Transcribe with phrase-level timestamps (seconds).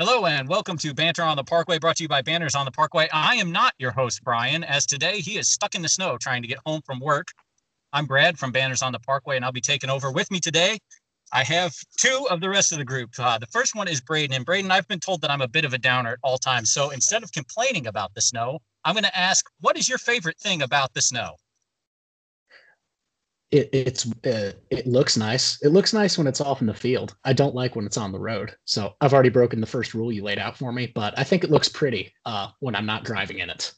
[0.00, 2.72] Hello and welcome to Banter on the Parkway, brought to you by Banners on the
[2.72, 3.08] Parkway.
[3.12, 6.42] I am not your host, Brian, as today he is stuck in the snow trying
[6.42, 7.28] to get home from work.
[7.92, 10.78] I'm Brad from Banners on the Parkway, and I'll be taking over with me today.
[11.32, 13.10] I have two of the rest of the group.
[13.16, 15.64] Uh, the first one is Braden, and Braden, I've been told that I'm a bit
[15.64, 16.72] of a downer at all times.
[16.72, 20.40] So instead of complaining about the snow, I'm going to ask, what is your favorite
[20.40, 21.36] thing about the snow?
[23.50, 25.60] It, it's uh, it looks nice.
[25.62, 27.16] It looks nice when it's off in the field.
[27.24, 28.54] I don't like when it's on the road.
[28.64, 31.44] So I've already broken the first rule you laid out for me, but I think
[31.44, 33.72] it looks pretty uh, when I'm not driving in it.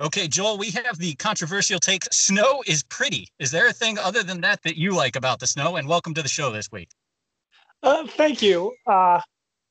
[0.00, 2.04] Okay, Joel, we have the controversial take.
[2.10, 3.28] Snow is pretty.
[3.38, 5.76] Is there a thing other than that that you like about the snow?
[5.76, 6.88] And welcome to the show this week.
[7.82, 8.72] Uh, thank you.
[8.86, 9.20] Uh,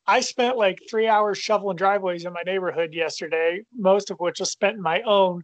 [0.05, 4.51] I spent like three hours shoveling driveways in my neighborhood yesterday, most of which was
[4.51, 5.41] spent in my own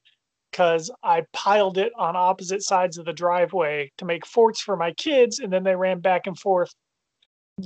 [0.51, 4.93] because I piled it on opposite sides of the driveway to make forts for my
[4.93, 6.73] kids, and then they ran back and forth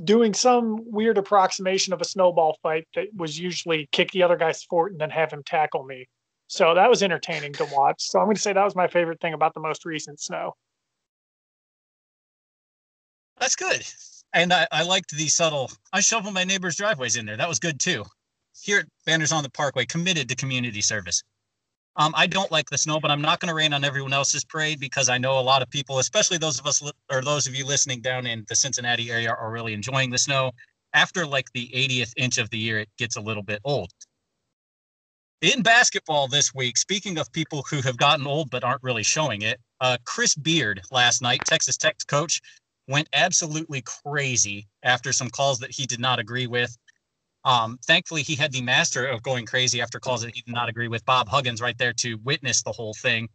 [0.04, 4.62] doing some weird approximation of a snowball fight that was usually kick the other guy's
[4.64, 6.06] fort and then have him tackle me.
[6.46, 8.02] So that was entertaining to watch.
[8.02, 10.54] So I'm going to say that was my favorite thing about the most recent snow.
[13.38, 13.84] That's good.
[14.34, 17.36] And I, I liked the subtle, I shoveled my neighbor's driveways in there.
[17.36, 18.04] That was good too.
[18.60, 21.22] Here at Banners on the Parkway, committed to community service.
[21.96, 24.44] Um, I don't like the snow, but I'm not going to rain on everyone else's
[24.44, 27.46] parade because I know a lot of people, especially those of us li- or those
[27.46, 30.52] of you listening down in the Cincinnati area, are really enjoying the snow.
[30.94, 33.90] After like the 80th inch of the year, it gets a little bit old.
[35.42, 39.42] In basketball this week, speaking of people who have gotten old but aren't really showing
[39.42, 42.40] it, uh, Chris Beard last night, Texas Tech coach,
[42.88, 46.76] went absolutely crazy after some calls that he did not agree with.
[47.44, 50.68] Um, thankfully, he had the master of going crazy after calls that he did not
[50.68, 53.28] agree with, Bob Huggins, right there to witness the whole thing.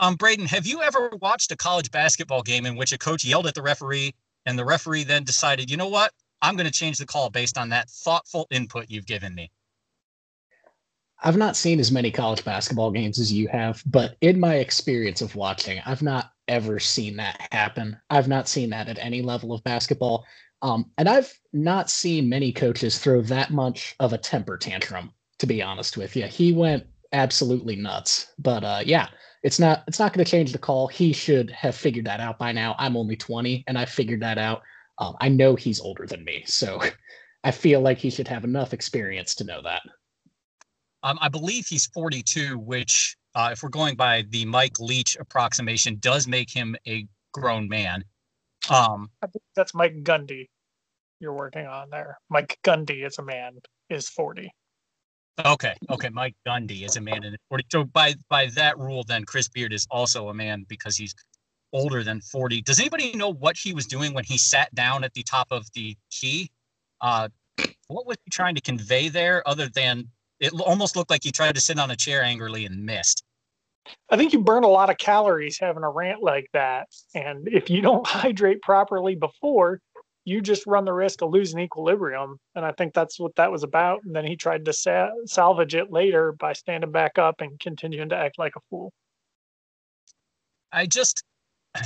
[0.00, 3.48] Um, Braden, have you ever watched a college basketball game in which a coach yelled
[3.48, 4.14] at the referee
[4.46, 7.58] and the referee then decided, you know what, I'm going to change the call based
[7.58, 9.50] on that thoughtful input you've given me?
[11.20, 15.20] I've not seen as many college basketball games as you have, but in my experience
[15.20, 17.96] of watching, I've not ever seen that happen.
[18.08, 20.24] I've not seen that at any level of basketball.
[20.62, 25.46] Um, and I've not seen many coaches throw that much of a temper tantrum, to
[25.46, 26.26] be honest with you.
[26.26, 28.32] He went absolutely nuts.
[28.38, 29.08] But uh, yeah,
[29.42, 30.88] it's not it's not going to change the call.
[30.88, 32.74] He should have figured that out by now.
[32.78, 34.62] I'm only 20 and I figured that out.
[34.98, 36.82] Um, I know he's older than me, so
[37.44, 39.82] I feel like he should have enough experience to know that.
[41.04, 45.98] Um, I believe he's 42, which, uh, if we're going by the Mike Leach approximation,
[46.00, 48.04] does make him a grown man.
[48.70, 50.48] Um, I think that's Mike Gundy
[51.20, 52.18] you're working on there.
[52.30, 53.58] Mike Gundy is a man,
[53.90, 54.50] is 40.
[55.44, 56.08] Okay, okay.
[56.08, 57.64] Mike Gundy is a man in 40.
[57.70, 61.14] So by by that rule, then Chris Beard is also a man because he's
[61.72, 62.62] older than 40.
[62.62, 65.66] Does anybody know what he was doing when he sat down at the top of
[65.74, 66.50] the key?
[67.00, 67.28] Uh,
[67.86, 70.08] what was he trying to convey there other than
[70.40, 73.22] it almost looked like he tried to sit on a chair angrily and missed?
[74.10, 76.88] I think you burn a lot of calories having a rant like that.
[77.14, 79.80] And if you don't hydrate properly before,
[80.24, 82.38] you just run the risk of losing equilibrium.
[82.54, 84.00] And I think that's what that was about.
[84.04, 88.10] And then he tried to sa- salvage it later by standing back up and continuing
[88.10, 88.92] to act like a fool.
[90.70, 91.24] I just,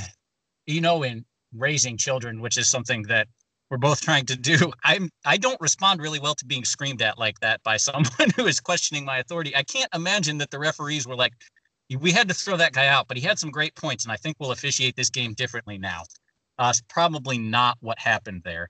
[0.67, 1.23] you know, in
[1.55, 3.27] raising children, which is something that
[3.69, 7.17] we're both trying to do, I'm I don't respond really well to being screamed at
[7.17, 9.55] like that by someone who is questioning my authority.
[9.55, 11.33] I can't imagine that the referees were like,
[11.99, 14.15] we had to throw that guy out, but he had some great points, and I
[14.15, 16.03] think we'll officiate this game differently now.
[16.57, 18.69] Uh, probably not what happened there.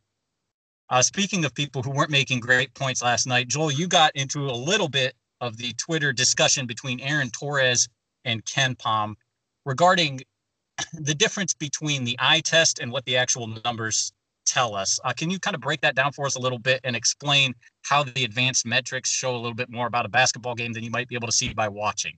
[0.90, 4.50] Uh, speaking of people who weren't making great points last night, Joel, you got into
[4.50, 7.88] a little bit of the Twitter discussion between Aaron Torres
[8.26, 9.16] and KenPom
[9.66, 10.22] regarding
[10.94, 14.12] the difference between the eye test and what the actual numbers
[14.46, 15.00] tell us.
[15.04, 17.54] Uh, can you kind of break that down for us a little bit and explain
[17.84, 20.92] how the advanced metrics show a little bit more about a basketball game than you
[20.92, 22.14] might be able to see by watching?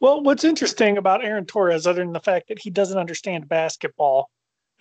[0.00, 4.28] Well, what's interesting about Aaron Torres, other than the fact that he doesn't understand basketball,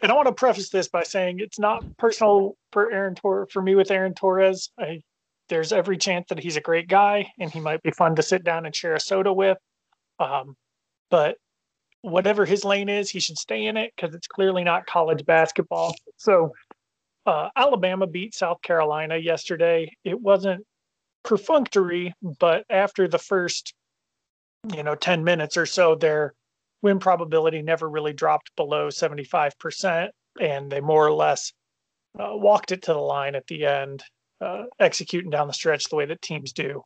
[0.02, 3.62] and I want to preface this by saying it's not personal for Aaron Tor- for
[3.62, 4.70] me with Aaron Torres.
[4.78, 5.02] I,
[5.48, 8.44] there's every chance that he's a great guy and he might be fun to sit
[8.44, 9.58] down and share a soda with.
[10.20, 10.56] Um,
[11.10, 11.38] but
[12.02, 15.96] whatever his lane is, he should stay in it because it's clearly not college basketball.
[16.18, 16.52] So
[17.26, 19.92] uh, Alabama beat South Carolina yesterday.
[20.04, 20.66] It wasn't
[21.24, 23.74] perfunctory, but after the first
[24.74, 26.34] you know 10 minutes or so their
[26.82, 30.10] win probability never really dropped below 75%
[30.40, 31.54] and they more or less
[32.20, 34.04] uh, walked it to the line at the end
[34.42, 36.82] uh, executing down the stretch the way that teams do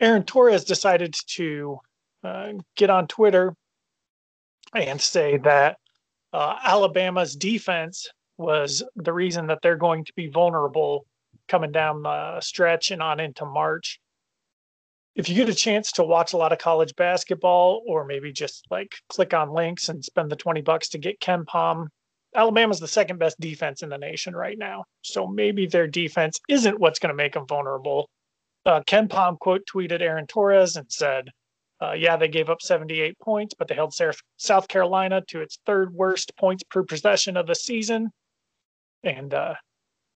[0.00, 1.78] aaron torres decided to
[2.24, 3.54] uh, get on Twitter
[4.74, 5.76] and say that
[6.32, 8.08] uh, Alabama's defense
[8.38, 11.06] was the reason that they're going to be vulnerable
[11.48, 14.00] coming down the stretch and on into March.
[15.14, 18.66] If you get a chance to watch a lot of college basketball, or maybe just
[18.70, 21.86] like click on links and spend the 20 bucks to get KenPom,
[22.34, 24.84] Alabama's the second best defense in the nation right now.
[25.02, 28.10] So maybe their defense isn't what's going to make them vulnerable.
[28.66, 31.30] Uh, Pom quote tweeted Aaron Torres and said,
[31.80, 33.94] uh, yeah, they gave up 78 points, but they held
[34.36, 38.10] South Carolina to its third worst points per possession of the season.
[39.02, 39.54] And uh,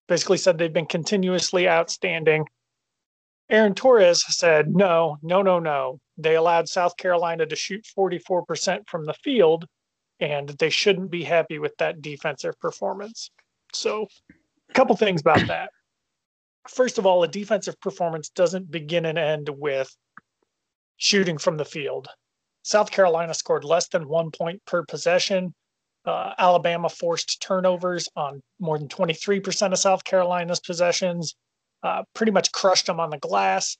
[0.07, 2.47] basically said they've been continuously outstanding.
[3.49, 5.99] Aaron Torres said, no, no, no, no.
[6.17, 9.65] They allowed South Carolina to shoot 44% from the field,
[10.19, 13.31] and they shouldn't be happy with that defensive performance.
[13.73, 14.07] So,
[14.69, 15.71] a couple things about that.
[16.67, 19.95] First of all, a defensive performance doesn't begin and end with
[20.97, 22.07] shooting from the field.
[22.61, 25.55] South Carolina scored less than one point per possession.
[26.05, 31.35] Uh, Alabama forced turnovers on more than 23% of South Carolina's possessions,
[31.83, 33.77] uh, pretty much crushed them on the glass.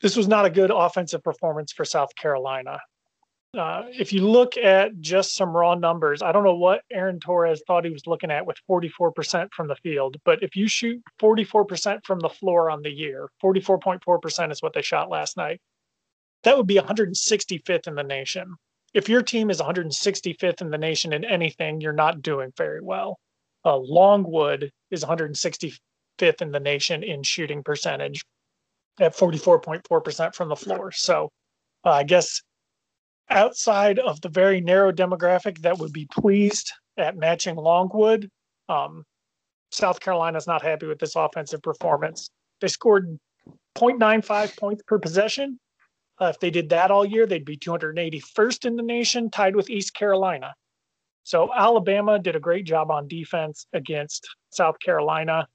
[0.00, 2.80] This was not a good offensive performance for South Carolina.
[3.56, 7.62] Uh, if you look at just some raw numbers, I don't know what Aaron Torres
[7.66, 11.98] thought he was looking at with 44% from the field, but if you shoot 44%
[12.04, 15.60] from the floor on the year, 44.4% is what they shot last night.
[16.44, 18.54] That would be 165th in the nation.
[18.94, 23.18] If your team is 165th in the nation in anything, you're not doing very well.
[23.66, 25.78] Uh, Longwood is 165th
[26.22, 28.24] in the nation in shooting percentage
[29.00, 30.92] at 44.4% from the floor.
[30.92, 31.30] So
[31.84, 32.42] uh, I guess
[33.30, 38.28] outside of the very narrow demographic that would be pleased at matching Longwood,
[38.68, 39.04] um,
[39.70, 42.30] South Carolina's not happy with this offensive performance.
[42.60, 43.18] They scored
[43.76, 45.58] 0.95 points per possession.
[46.20, 49.70] Uh, if they did that all year, they'd be 281st in the nation, tied with
[49.70, 50.54] East Carolina.
[51.24, 55.46] So Alabama did a great job on defense against South Carolina.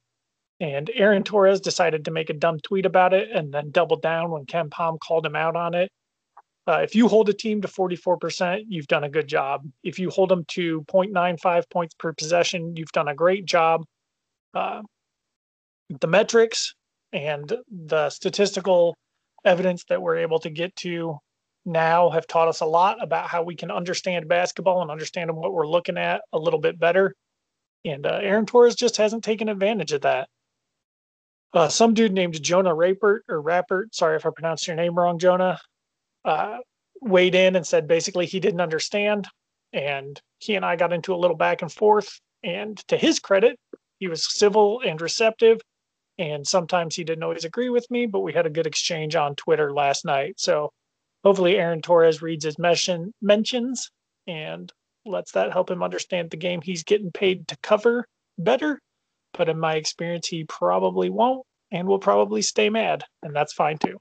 [0.59, 4.31] And Aaron Torres decided to make a dumb tweet about it and then doubled down
[4.31, 5.91] when KenPom called him out on it.
[6.67, 9.63] Uh, if you hold a team to 44%, you've done a good job.
[9.83, 13.85] If you hold them to 0.95 points per possession, you've done a great job.
[14.53, 14.81] Uh,
[15.89, 16.73] the metrics
[17.13, 18.95] and the statistical
[19.45, 21.17] evidence that we're able to get to
[21.65, 25.53] now have taught us a lot about how we can understand basketball and understand what
[25.53, 27.13] we're looking at a little bit better.
[27.85, 30.27] And uh, Aaron Torres just hasn't taken advantage of that.
[31.57, 35.17] Uh, some dude named Jonah Rapert or Rappert, sorry if I pronounced your name wrong,
[35.17, 35.59] Jonah,
[36.23, 36.57] uh,
[37.01, 39.27] weighed in and said basically he didn't understand.
[39.73, 42.19] And he and I got into a little back and forth.
[42.43, 43.57] And to his credit,
[43.97, 45.59] he was civil and receptive.
[46.19, 49.33] And sometimes he didn't always agree with me, but we had a good exchange on
[49.33, 50.35] Twitter last night.
[50.37, 50.69] So
[51.23, 53.89] hopefully Aaron Torres reads his mention, mentions
[54.27, 54.71] and
[55.07, 58.05] lets that help him understand the game he's getting paid to cover
[58.37, 58.79] better.
[59.37, 63.03] But in my experience, he probably won't and will probably stay mad.
[63.23, 63.99] And that's fine too.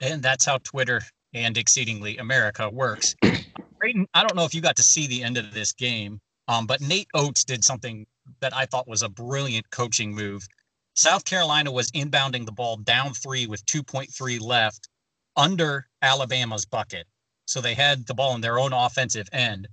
[0.00, 1.00] And that's how Twitter
[1.32, 3.14] and exceedingly America works.
[3.78, 6.66] Braden, I don't know if you got to see the end of this game, um,
[6.66, 8.06] but Nate Oats did something
[8.40, 10.46] that I thought was a brilliant coaching move.
[10.94, 14.88] South Carolina was inbounding the ball down three with 2.3 left
[15.36, 17.06] under Alabama's bucket.
[17.46, 19.68] So they had the ball in their own offensive end.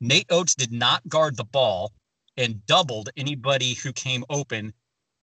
[0.00, 1.92] Nate Oats did not guard the ball
[2.36, 4.72] and doubled anybody who came open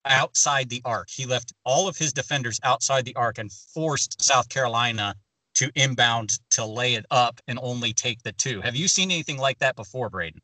[0.06, 1.10] outside the arc.
[1.10, 5.16] He left all of his defenders outside the arc and forced South Carolina
[5.56, 8.62] to inbound to lay it up and only take the two.
[8.62, 10.42] Have you seen anything like that before, Braden?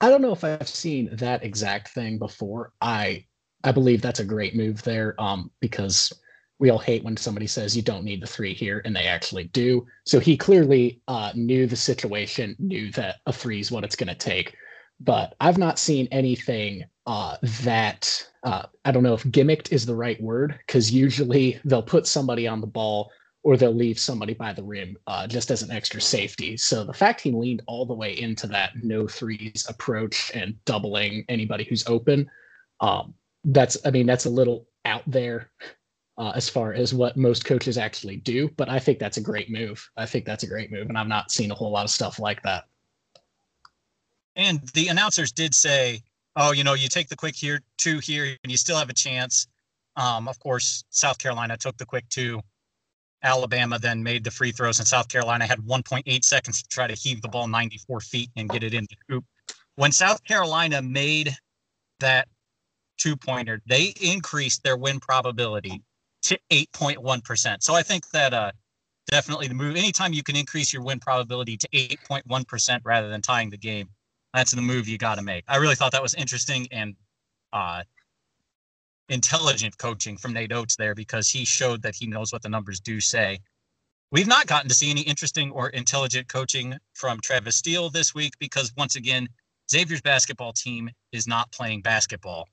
[0.00, 2.72] I don't know if I've seen that exact thing before.
[2.80, 3.24] I
[3.64, 6.12] I believe that's a great move there um, because
[6.58, 9.44] we all hate when somebody says you don't need the three here, and they actually
[9.44, 9.86] do.
[10.04, 14.08] So he clearly uh, knew the situation, knew that a three is what it's going
[14.08, 14.54] to take.
[15.00, 19.94] But I've not seen anything uh, that uh, I don't know if gimmicked is the
[19.94, 23.10] right word because usually they'll put somebody on the ball
[23.44, 26.56] or they'll leave somebody by the rim uh, just as an extra safety.
[26.56, 31.24] So the fact he leaned all the way into that no threes approach and doubling
[31.28, 32.28] anybody who's open,
[32.80, 35.50] um, that's I mean that's a little out there
[36.18, 38.48] uh, as far as what most coaches actually do.
[38.56, 39.88] But I think that's a great move.
[39.96, 42.18] I think that's a great move, and I've not seen a whole lot of stuff
[42.18, 42.64] like that.
[44.36, 46.02] And the announcers did say,
[46.36, 48.94] "Oh, you know, you take the quick here, two here, and you still have a
[48.94, 49.46] chance."
[49.96, 52.42] Um, of course, South Carolina took the quick two
[53.22, 56.94] Alabama then made the free throws, and South Carolina had 1.8 seconds to try to
[56.94, 59.24] heave the ball 94 feet and get it in the hoop.
[59.76, 61.36] When South Carolina made
[62.00, 62.28] that
[62.96, 65.82] two pointer, they increased their win probability
[66.28, 67.62] to 8.1%.
[67.62, 68.52] So I think that uh,
[69.10, 69.76] definitely the move.
[69.76, 73.88] Anytime you can increase your win probability to 8.1% rather than tying the game,
[74.34, 75.44] that's the move you got to make.
[75.48, 76.94] I really thought that was interesting and
[77.54, 77.82] uh,
[79.08, 82.78] intelligent coaching from Nate Oats there because he showed that he knows what the numbers
[82.78, 83.38] do say.
[84.10, 88.34] We've not gotten to see any interesting or intelligent coaching from Travis Steele this week
[88.38, 89.28] because once again,
[89.70, 92.48] Xavier's basketball team is not playing basketball.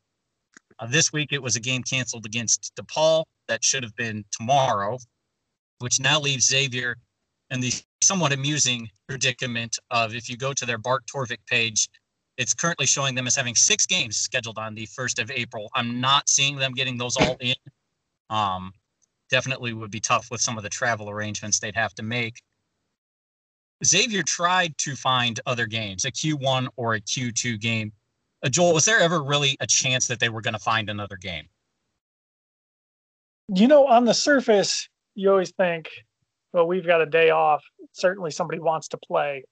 [0.80, 4.98] Uh, this week it was a game canceled against DePaul that should have been tomorrow,
[5.80, 6.98] which now leaves Xavier
[7.50, 11.90] in the somewhat amusing predicament of if you go to their Bart Torvik page,
[12.38, 15.70] it's currently showing them as having six games scheduled on the 1st of April.
[15.74, 17.56] I'm not seeing them getting those all in.
[18.30, 18.74] Um,
[19.30, 22.42] definitely would be tough with some of the travel arrangements they'd have to make.
[23.84, 27.92] Xavier tried to find other games, a Q1 or a Q2 game.
[28.46, 31.18] Uh, Joel, was there ever really a chance that they were going to find another
[31.18, 31.46] game?
[33.54, 35.90] You know, on the surface, you always think,
[36.54, 37.64] well, we've got a day off.
[37.94, 39.44] Certainly somebody wants to play.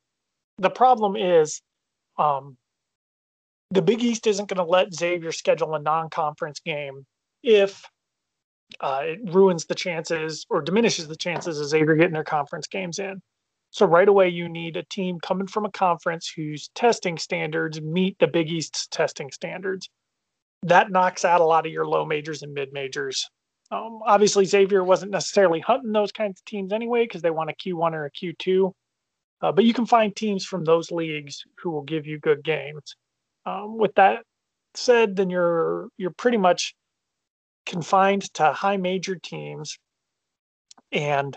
[0.59, 1.61] The problem is,
[2.19, 2.55] um,
[3.71, 7.07] the Big East isn't going to let Xavier schedule a non conference game
[7.41, 7.83] if
[8.79, 12.99] uh, it ruins the chances or diminishes the chances of Xavier getting their conference games
[12.99, 13.21] in.
[13.73, 18.19] So right away, you need a team coming from a conference whose testing standards meet
[18.19, 19.89] the Big East's testing standards.
[20.61, 23.27] That knocks out a lot of your low majors and mid majors.
[23.71, 27.53] Um, obviously, Xavier wasn't necessarily hunting those kinds of teams anyway because they want a
[27.53, 28.71] Q1 or a Q2.
[29.41, 32.95] Uh, but you can find teams from those leagues who will give you good games.
[33.47, 34.19] Um, with that
[34.75, 36.75] said, then you're you're pretty much
[37.65, 39.79] confined to high major teams,
[40.91, 41.35] and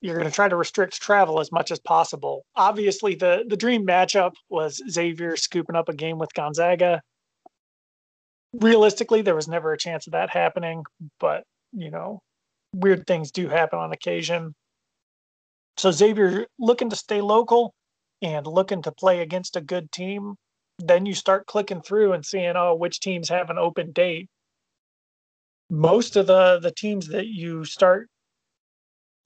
[0.00, 2.44] you're going to try to restrict travel as much as possible.
[2.54, 7.00] Obviously, the the dream matchup was Xavier scooping up a game with Gonzaga.
[8.52, 10.84] Realistically, there was never a chance of that happening,
[11.18, 12.20] but you know,
[12.74, 14.54] weird things do happen on occasion.
[15.76, 17.74] So Xavier looking to stay local
[18.22, 20.36] and looking to play against a good team,
[20.78, 24.28] then you start clicking through and seeing oh which teams have an open date.
[25.70, 28.08] Most of the the teams that you start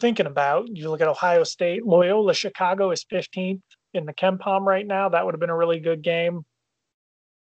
[0.01, 0.69] thinking about.
[0.69, 3.61] You look at Ohio State, Loyola Chicago is 15th
[3.95, 5.09] in the KenPom right now.
[5.09, 6.45] That would have been a really good game.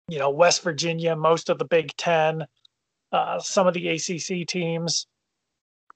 [0.08, 2.46] You know, West Virginia, most of the Big Ten,
[3.12, 5.08] uh, some of the ACC teams.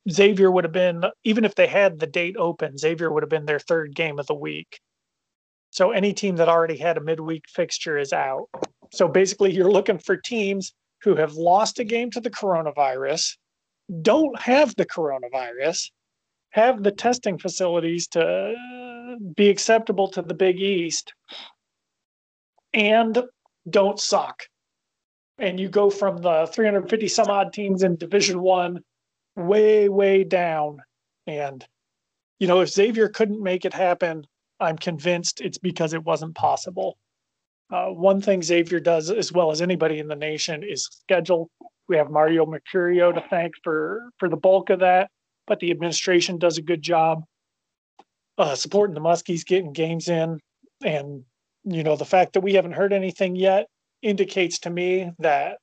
[0.10, 3.46] Xavier would have been, even if they had the date open, Xavier would have been
[3.46, 4.80] their third game of the week.
[5.72, 8.48] So any team that already had a midweek fixture is out.
[8.94, 13.36] So basically, you're looking for teams who have lost a game to the coronavirus,
[14.02, 15.90] don't have the coronavirus,
[16.56, 18.56] have the testing facilities to
[19.36, 21.14] be acceptable to the Big East
[22.74, 23.22] and
[23.70, 24.44] don't suck.
[25.38, 28.80] And you go from the 350 some odd teams in Division One
[29.36, 30.82] way, way down.
[31.28, 31.66] And,
[32.40, 34.26] you know, if Xavier couldn't make it happen,
[34.58, 36.98] I'm convinced it's because it wasn't possible.
[37.70, 41.50] Uh, one thing Xavier does as well as anybody in the nation is schedule.
[41.90, 45.10] We have Mario Mercurio to thank for for the bulk of that
[45.48, 47.24] but the administration does a good job
[48.38, 50.40] uh, supporting the Muskies, getting games in,
[50.84, 51.24] and
[51.64, 53.68] you know the fact that we haven't heard anything yet
[54.02, 55.58] indicates to me that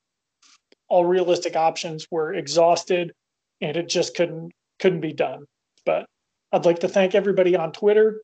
[0.88, 3.12] all realistic options were exhausted,
[3.60, 5.44] and it just couldn't couldn't be done.
[5.84, 6.06] But
[6.52, 8.22] I'd like to thank everybody on Twitter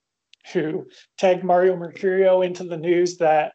[0.52, 0.86] who
[1.18, 3.52] tagged Mario Mercurio into the news that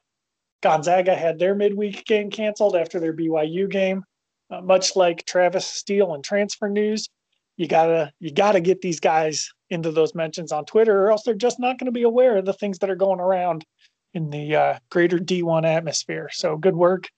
[0.62, 4.04] Gonzaga had their midweek game canceled after their BYU game.
[4.52, 7.10] Uh, much like Travis Steele and Transfer News,
[7.58, 11.34] you gotta you gotta get these guys into those mentions on Twitter, or else they're
[11.34, 13.66] just not going to be aware of the things that are going around
[14.14, 16.30] in the uh, greater D1 atmosphere.
[16.32, 17.10] So good work.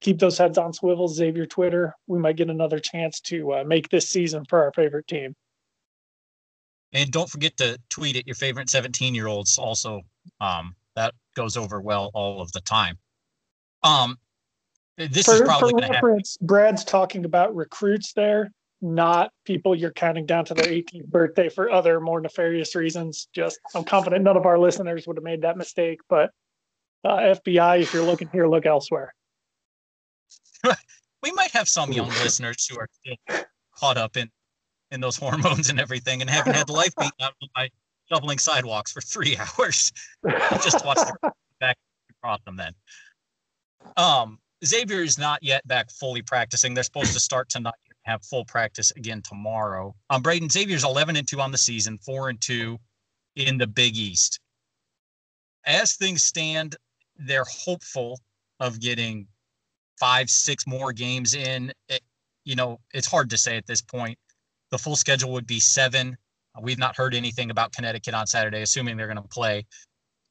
[0.00, 1.94] Keep those heads on swivels, Xavier Twitter.
[2.06, 5.34] We might get another chance to uh, make this season for our favorite team.
[6.92, 10.02] And don't forget to tweet at your favorite 17 year olds also.
[10.40, 12.98] Um, that goes over well all of the time.
[13.82, 14.18] Um,
[14.96, 18.50] this for, is probably for reference, Brad's talking about recruits there
[18.84, 23.28] not people you're counting down to their 18th birthday for other more nefarious reasons.
[23.32, 26.00] Just, I'm confident none of our listeners would have made that mistake.
[26.08, 26.30] But
[27.02, 29.14] uh, FBI, if you're looking here, look elsewhere.
[31.22, 32.88] we might have some young listeners who are
[33.74, 34.30] caught up in
[34.90, 37.68] in those hormones and everything, and haven't had the life beat out by
[38.12, 39.90] shoveling sidewalks for three hours.
[40.62, 41.78] Just watch the back
[42.10, 42.74] across them then.
[43.96, 46.74] Um, Xavier is not yet back fully practicing.
[46.74, 47.74] They're supposed to start tonight
[48.04, 49.94] have full practice again tomorrow.
[50.10, 52.78] Um, Braden Xavier's 11 and 2 on the season, 4 and 2
[53.36, 54.40] in the Big East.
[55.66, 56.76] As things stand,
[57.16, 58.20] they're hopeful
[58.60, 59.26] of getting
[59.98, 61.72] five, six more games in.
[62.44, 64.18] you know, it's hard to say at this point.
[64.70, 66.16] The full schedule would be seven.
[66.60, 69.66] We've not heard anything about Connecticut on Saturday, assuming they're going to play.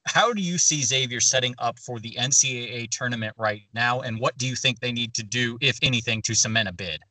[0.06, 4.02] How do you see Xavier setting up for the NCAA tournament right now?
[4.02, 7.02] And what do you think they need to do, if anything, to cement a bid?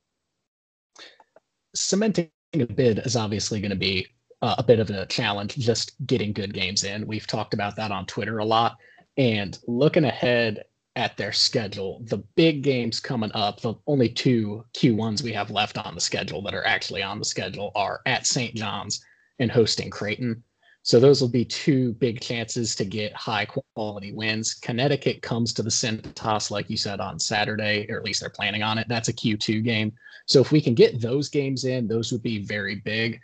[1.74, 4.06] Cementing a bid is obviously going to be
[4.42, 7.06] uh, a bit of a challenge, just getting good games in.
[7.06, 8.76] We've talked about that on Twitter a lot.
[9.16, 10.64] And looking ahead
[10.96, 15.78] at their schedule, the big games coming up, the only two Q1s we have left
[15.78, 18.54] on the schedule that are actually on the schedule are at St.
[18.54, 19.02] John's
[19.38, 20.42] and hosting Creighton.
[20.84, 24.54] So those will be two big chances to get high quality wins.
[24.54, 28.64] Connecticut comes to the Cintas, like you said, on Saturday, or at least they're planning
[28.64, 28.88] on it.
[28.88, 29.92] That's a Q2 game.
[30.26, 33.20] So if we can get those games in, those would be very big.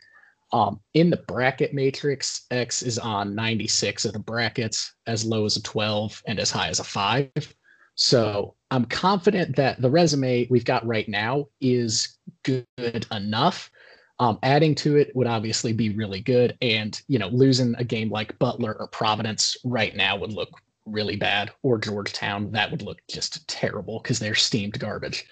[0.53, 5.57] Um, in the bracket matrix, X is on 96 of the brackets, as low as
[5.57, 7.55] a 12 and as high as a 5.
[7.97, 12.67] So I'm confident that the resume we've got right now is good
[13.11, 13.71] enough.
[14.20, 16.58] Um, adding to it would obviously be really good.
[16.60, 20.50] And, you know, losing a game like Butler or Providence right now would look
[20.87, 25.26] really bad, or Georgetown, that would look just terrible because they're steamed garbage.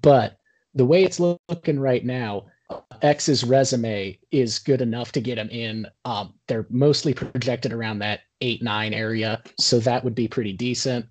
[0.00, 0.38] But
[0.74, 2.46] the way it's looking right now,
[3.02, 5.86] X's resume is good enough to get him in.
[6.06, 11.04] Um, they're mostly projected around that eight nine area, so that would be pretty decent.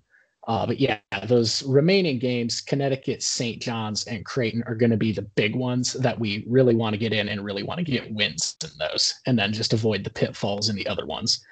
[0.48, 3.62] Uh, but yeah, those remaining games, Connecticut, St.
[3.62, 6.98] John's, and Creighton are going to be the big ones that we really want to
[6.98, 10.10] get in and really want to get wins in those, and then just avoid the
[10.10, 11.44] pitfalls in the other ones.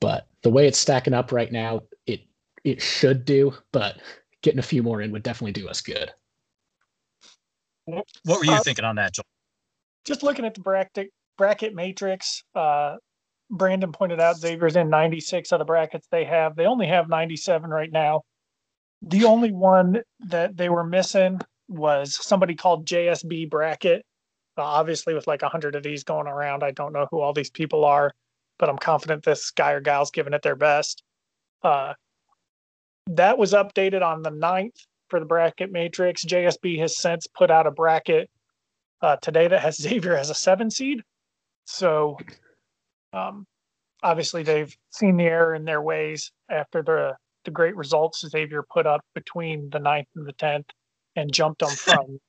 [0.00, 2.20] But the way it's stacking up right now, it
[2.64, 4.00] it should do, but
[4.42, 6.10] getting a few more in would definitely do us good.
[7.84, 9.24] What were you uh, thinking on that, Joel?
[10.04, 12.96] just looking at the bracket bracket matrix, uh,
[13.50, 16.54] Brandon pointed out Xavier's in 96 of the brackets they have.
[16.54, 18.22] They only have 97 right now.
[19.02, 24.04] The only one that they were missing was somebody called JSB bracket.
[24.56, 27.50] Uh, obviously, with like 100 of these going around, I don't know who all these
[27.50, 28.12] people are,
[28.58, 31.02] but I'm confident this guy or gal's giving it their best.
[31.62, 31.94] Uh,
[33.06, 36.24] that was updated on the 9th for the bracket matrix.
[36.24, 38.30] JSB has since put out a bracket
[39.02, 41.02] uh, today that has Xavier as a seven seed.
[41.64, 42.18] So
[43.12, 43.46] um,
[44.02, 48.86] obviously they've seen the error in their ways after the the great results Xavier put
[48.86, 50.66] up between the ninth and the tenth,
[51.16, 52.20] and jumped them from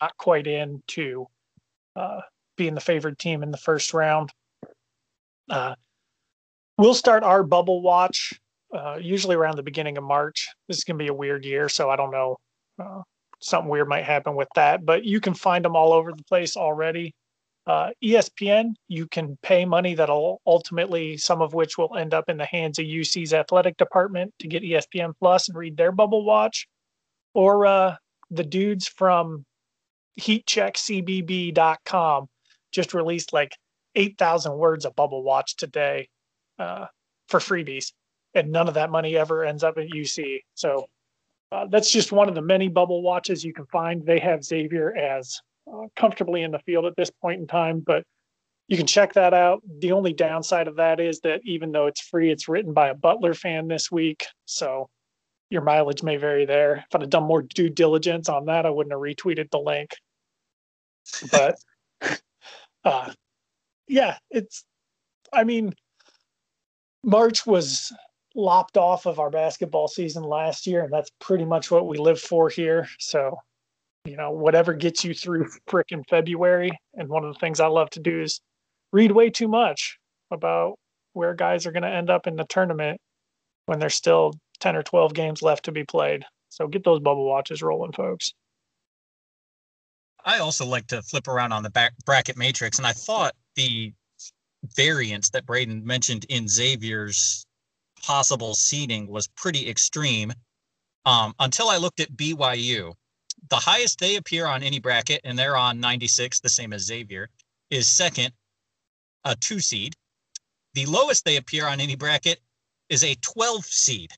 [0.00, 1.26] not quite in to
[1.96, 2.20] uh,
[2.56, 4.30] being the favored team in the first round.
[5.48, 5.74] Uh,
[6.76, 8.34] we'll start our bubble watch
[8.76, 10.48] uh, usually around the beginning of March.
[10.68, 12.36] This is going to be a weird year, so I don't know
[12.78, 13.02] uh,
[13.40, 14.84] something weird might happen with that.
[14.84, 17.14] But you can find them all over the place already.
[17.70, 22.36] Uh, ESPN, you can pay money that'll ultimately, some of which will end up in
[22.36, 26.66] the hands of UC's athletic department to get ESPN Plus and read their bubble watch.
[27.32, 27.94] Or uh,
[28.28, 29.44] the dudes from
[30.20, 32.26] heatcheckcbb.com
[32.72, 33.56] just released like
[33.94, 36.08] 8,000 words of bubble watch today
[36.58, 36.86] uh,
[37.28, 37.92] for freebies.
[38.34, 40.40] And none of that money ever ends up at UC.
[40.56, 40.86] So
[41.52, 44.04] uh, that's just one of the many bubble watches you can find.
[44.04, 45.40] They have Xavier as
[45.72, 48.04] uh, comfortably in the field at this point in time, but
[48.68, 49.62] you can check that out.
[49.80, 52.94] The only downside of that is that even though it's free, it's written by a
[52.94, 54.26] Butler fan this week.
[54.44, 54.88] So
[55.50, 56.76] your mileage may vary there.
[56.76, 59.90] If I'd have done more due diligence on that, I wouldn't have retweeted the link.
[61.32, 61.56] But
[62.84, 63.12] uh,
[63.88, 64.64] yeah, it's,
[65.32, 65.74] I mean,
[67.02, 67.92] March was
[68.36, 72.20] lopped off of our basketball season last year, and that's pretty much what we live
[72.20, 72.88] for here.
[73.00, 73.36] So,
[74.04, 76.70] you know, whatever gets you through frickin' February.
[76.94, 78.40] And one of the things I love to do is
[78.92, 79.98] read way too much
[80.30, 80.76] about
[81.12, 83.00] where guys are going to end up in the tournament
[83.66, 86.24] when there's still 10 or 12 games left to be played.
[86.48, 88.32] So get those bubble watches rolling, folks.
[90.24, 93.92] I also like to flip around on the back bracket matrix, and I thought the
[94.76, 97.46] variance that Braden mentioned in Xavier's
[98.02, 100.32] possible seeding was pretty extreme
[101.06, 102.92] um, until I looked at BYU.
[103.48, 107.28] The highest they appear on any bracket, and they're on 96, the same as Xavier,
[107.70, 108.32] is second,
[109.24, 109.94] a two seed.
[110.74, 112.40] The lowest they appear on any bracket
[112.88, 114.12] is a 12 seed.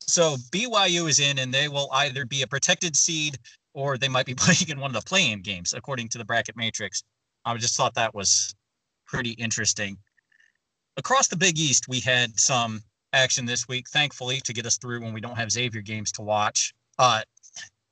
[0.00, 3.38] So BYU is in, and they will either be a protected seed
[3.74, 6.56] or they might be playing in one of the play-in games, according to the bracket
[6.56, 7.02] matrix.
[7.44, 8.54] I just thought that was
[9.06, 9.98] pretty interesting.
[10.96, 15.02] Across the Big East, we had some action this week, thankfully, to get us through
[15.02, 16.74] when we don't have Xavier games to watch.
[16.98, 17.22] Uh,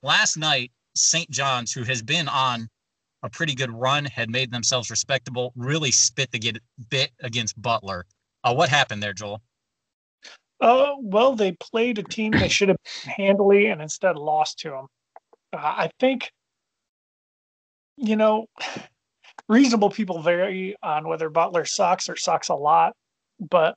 [0.04, 1.28] last night, St.
[1.30, 2.68] John's, who has been on
[3.22, 6.58] a pretty good run, had made themselves respectable, really spit the get
[6.90, 8.06] bit against Butler.
[8.44, 9.42] Uh, what happened there, Joel?
[10.60, 14.86] Uh, well, they played a team they should have handily and instead lost to them.
[15.52, 16.30] Uh, I think
[17.96, 18.46] you know,
[19.48, 22.94] reasonable people vary on whether Butler sucks or sucks a lot.
[23.38, 23.76] But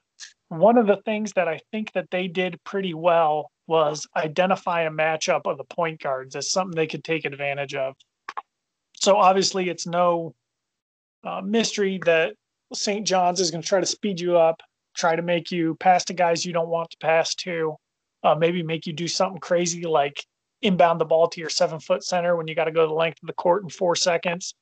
[0.49, 4.89] one of the things that I think that they did pretty well was identify a
[4.89, 7.95] matchup of the point guards as something they could take advantage of.
[8.95, 10.33] So obviously, it's no
[11.23, 12.33] uh, mystery that
[12.73, 13.05] St.
[13.05, 14.61] John's is going to try to speed you up,
[14.95, 17.75] try to make you pass to guys you don't want to pass to,
[18.23, 20.23] uh, maybe make you do something crazy like
[20.61, 23.19] inbound the ball to your seven foot center when you got to go the length
[23.21, 24.55] of the court in four seconds,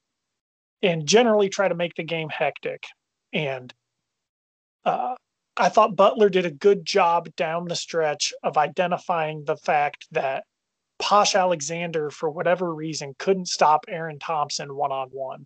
[0.81, 2.83] and generally try to make the game hectic.
[3.31, 3.73] And
[4.83, 5.15] uh,
[5.57, 10.43] I thought Butler did a good job down the stretch of identifying the fact that
[10.99, 15.45] Posh Alexander, for whatever reason, couldn't stop Aaron Thompson one on one.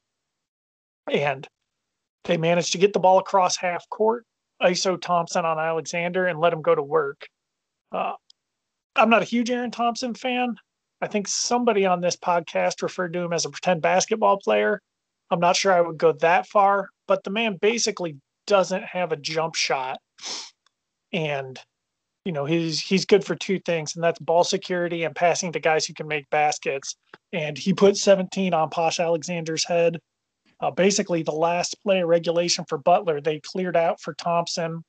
[1.12, 1.48] And
[2.24, 4.26] they managed to get the ball across half court,
[4.62, 7.28] ISO Thompson on Alexander, and let him go to work.
[7.91, 8.13] Uh,
[8.95, 10.56] I'm not a huge Aaron Thompson fan.
[11.02, 14.82] I think somebody on this podcast referred to him as a pretend basketball player.
[15.32, 18.17] I'm not sure I would go that far, but the man basically
[18.49, 19.99] doesn't have a jump shot.
[21.13, 21.59] And
[22.25, 25.59] you know, he's he's good for two things, and that's ball security and passing to
[25.59, 26.97] guys who can make baskets.
[27.31, 29.99] And he put 17 on Posh Alexander's head.
[30.59, 34.83] Uh, basically, the last play regulation for Butler, they cleared out for Thompson,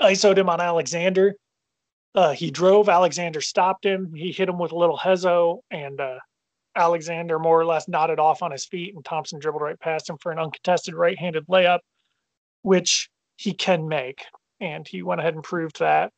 [0.00, 1.34] ISO'd him on Alexander,
[2.14, 2.88] uh, he drove.
[2.88, 4.12] Alexander stopped him.
[4.14, 6.18] He hit him with a little hezo, and uh,
[6.76, 10.18] Alexander more or less nodded off on his feet, and Thompson dribbled right past him
[10.18, 11.80] for an uncontested right-handed layup,
[12.62, 14.24] which he can make.
[14.60, 16.12] And he went ahead and proved that.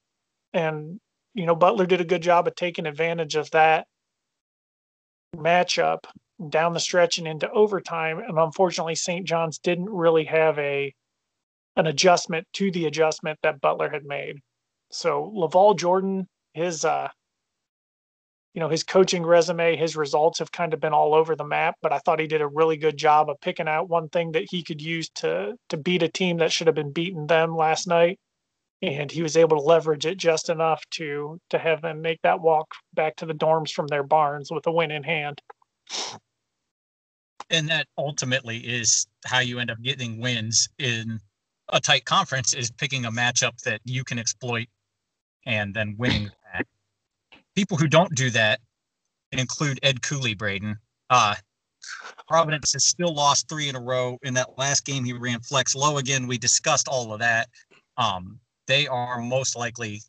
[0.53, 1.01] And
[1.35, 3.87] you know, Butler did a good job of taking advantage of that
[5.35, 6.05] matchup
[6.49, 8.19] down the stretch and into overtime.
[8.19, 9.27] And unfortunately, St.
[9.27, 10.95] John's didn't really have a
[11.77, 14.37] an adjustment to the adjustment that Butler had made.
[14.93, 17.09] So Laval Jordan, his uh,
[18.55, 21.77] you know, his coaching resume, his results have kind of been all over the map,
[21.83, 24.47] but I thought he did a really good job of picking out one thing that
[24.49, 27.89] he could use to to beat a team that should have been beating them last
[27.89, 28.21] night.
[28.81, 32.41] And he was able to leverage it just enough to to have them make that
[32.41, 35.43] walk back to the dorms from their barns with a win in hand.
[37.51, 41.19] And that ultimately is how you end up getting wins in
[41.71, 44.69] a tight conference is picking a matchup that you can exploit
[45.45, 46.31] and then winning.
[47.55, 48.61] People who don't do that
[49.33, 50.77] include Ed Cooley, Braden.
[51.11, 51.35] Uh,
[52.29, 54.19] Providence has still lost three in a row.
[54.23, 56.27] In that last game, he ran flex low again.
[56.27, 57.49] We discussed all of that.
[57.97, 60.01] Um, they are most likely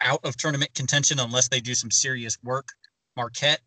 [0.00, 2.68] out of tournament contention unless they do some serious work.
[3.16, 3.60] Marquette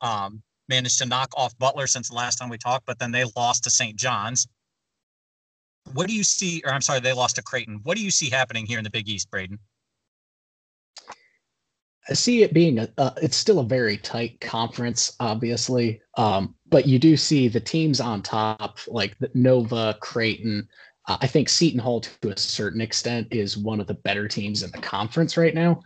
[0.00, 3.24] um, managed to knock off Butler since the last time we talked, but then they
[3.36, 3.96] lost to St.
[3.96, 4.46] John's.
[5.94, 6.62] What do you see?
[6.64, 7.80] Or I'm sorry, they lost to Creighton.
[7.82, 9.58] What do you see happening here in the Big East, Braden?
[12.10, 16.02] I see it being a, uh, it's still a very tight conference, obviously.
[16.16, 20.68] Um, but you do see the teams on top, like Nova, Creighton.
[21.06, 24.62] Uh, I think Seton Hall, to a certain extent, is one of the better teams
[24.62, 25.82] in the conference right now.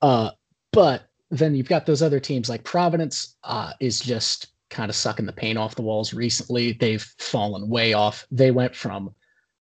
[0.00, 0.30] Uh,
[0.72, 5.26] but then you've got those other teams like Providence uh, is just kind of sucking
[5.26, 6.72] the paint off the walls recently.
[6.72, 8.26] They've fallen way off.
[8.30, 9.14] They went from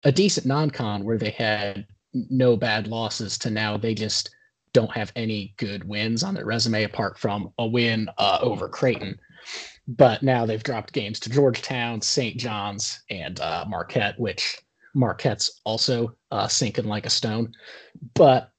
[0.03, 4.29] a decent non-con where they had no bad losses to now they just
[4.73, 9.17] don't have any good wins on their resume apart from a win uh, over Creighton.
[9.87, 12.37] But now they've dropped games to Georgetown, St.
[12.37, 14.57] John's, and uh, Marquette, which
[14.93, 17.51] Marquette's also uh, sinking like a stone.
[18.13, 18.51] But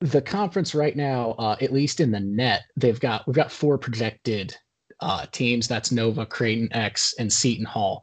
[0.00, 3.78] the conference right now, uh, at least in the net, they've got we've got four
[3.78, 4.56] projected
[5.00, 5.66] uh, teams.
[5.66, 8.02] That's Nova, Creighton X, and Seton Hall.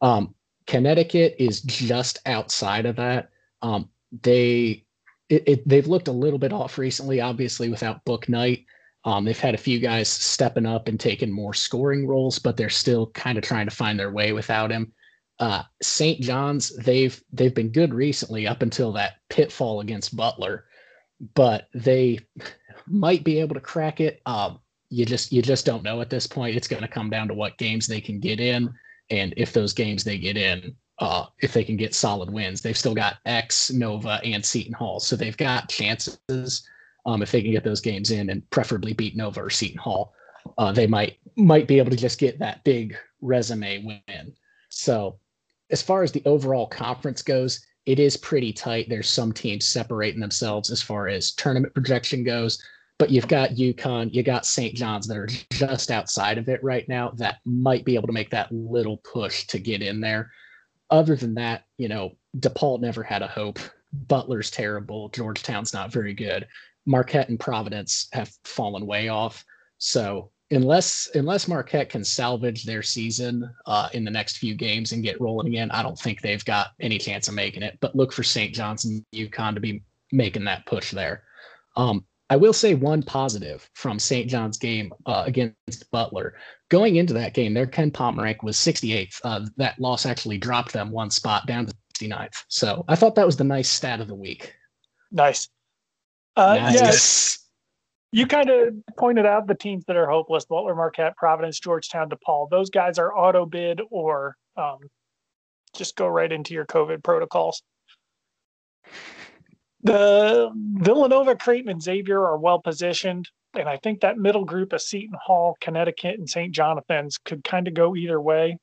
[0.00, 0.34] Um,
[0.66, 3.30] Connecticut is just outside of that.
[3.62, 3.88] Um,
[4.22, 4.84] they
[5.28, 8.64] it, it, they've looked a little bit off recently, obviously without Bouknight.
[9.04, 12.68] Um, they've had a few guys stepping up and taking more scoring roles, but they're
[12.68, 14.92] still kind of trying to find their way without him.
[15.38, 16.20] Uh, St.
[16.20, 20.64] John's, they've they've been good recently up until that pitfall against Butler,
[21.34, 22.18] but they
[22.88, 24.20] might be able to crack it.
[24.26, 24.58] Um,
[24.90, 26.56] you just you just don't know at this point.
[26.56, 28.74] It's going to come down to what games they can get in
[29.10, 32.76] and if those games they get in, uh, if they can get solid wins, they've
[32.76, 36.68] still got X, Nova, and Seton Hall, so they've got chances.
[37.06, 40.12] Um, if they can get those games in and preferably beat Nova or Seton Hall,
[40.58, 44.32] uh, they might might be able to just get that big resume win.
[44.68, 45.18] So,
[45.70, 48.88] as far as the overall conference goes, it is pretty tight.
[48.88, 52.62] There's some teams separating themselves as far as tournament projection goes
[52.98, 54.74] but you've got UConn, you got St.
[54.74, 58.30] John's that are just outside of it right now that might be able to make
[58.30, 60.30] that little push to get in there.
[60.90, 63.58] Other than that, you know, DePaul never had a hope.
[63.92, 65.08] Butler's terrible.
[65.10, 66.46] Georgetown's not very good.
[66.86, 69.44] Marquette and Providence have fallen way off.
[69.78, 75.02] So unless unless Marquette can salvage their season uh, in the next few games and
[75.02, 77.76] get rolling again, I don't think they've got any chance of making it.
[77.80, 78.54] But look for St.
[78.54, 81.24] John's and UConn to be making that push there.
[81.76, 84.28] Um, I will say one positive from St.
[84.28, 86.34] John's game uh, against Butler.
[86.68, 89.20] Going into that game, their KenPom rank was 68th.
[89.24, 92.44] Uh, that loss actually dropped them one spot down to 69th.
[92.48, 94.54] So I thought that was the nice stat of the week.
[95.10, 95.48] Nice.
[96.36, 96.74] Uh, nice.
[96.74, 97.38] Yes.
[98.12, 102.48] You kind of pointed out the teams that are hopeless Butler, Marquette, Providence, Georgetown, DePaul.
[102.50, 104.78] Those guys are auto bid or um,
[105.74, 107.62] just go right into your COVID protocols.
[109.82, 113.28] The Villanova, Creighton, and Xavier are well positioned.
[113.54, 116.52] And I think that middle group of Seton Hall, Connecticut, and St.
[116.52, 118.58] Jonathan's could kind of go either way.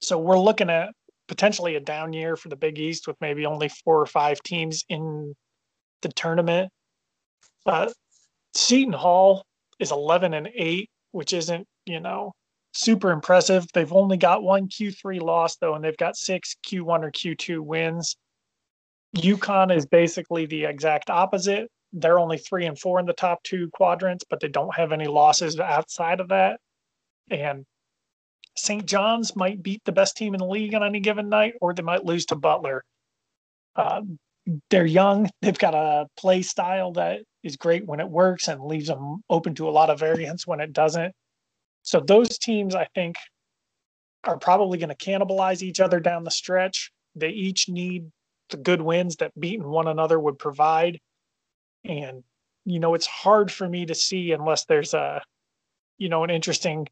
[0.00, 0.90] So we're looking at
[1.26, 4.84] potentially a down year for the Big East with maybe only four or five teams
[4.88, 5.34] in
[6.02, 6.70] the tournament.
[7.66, 7.90] Uh,
[8.54, 9.44] Seton Hall
[9.80, 12.32] is 11 and 8, which isn't, you know,
[12.72, 13.66] super impressive.
[13.72, 18.16] They've only got one Q3 loss, though, and they've got six Q1 or Q2 wins.
[19.14, 21.70] UConn is basically the exact opposite.
[21.92, 25.06] They're only three and four in the top two quadrants, but they don't have any
[25.06, 26.58] losses outside of that.
[27.30, 27.64] And
[28.56, 28.84] St.
[28.86, 31.82] John's might beat the best team in the league on any given night, or they
[31.82, 32.84] might lose to Butler.
[33.76, 34.02] Uh,
[34.70, 35.30] they're young.
[35.42, 39.54] They've got a play style that is great when it works and leaves them open
[39.56, 41.14] to a lot of variance when it doesn't.
[41.82, 43.16] So those teams, I think,
[44.24, 46.90] are probably going to cannibalize each other down the stretch.
[47.14, 48.10] They each need
[48.50, 51.00] the good wins that beating one another would provide.
[51.84, 52.24] And,
[52.64, 55.22] you know, it's hard for me to see unless there's a,
[55.98, 56.88] you know, an interesting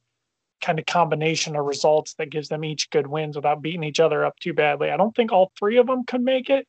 [0.60, 4.24] kind of combination of results that gives them each good wins without beating each other
[4.24, 4.90] up too badly.
[4.90, 6.66] I don't think all three of them could make it,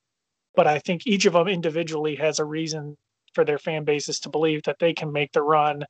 [0.56, 2.98] but I think each of them individually has a reason
[3.34, 5.86] for their fan bases to believe that they can make the run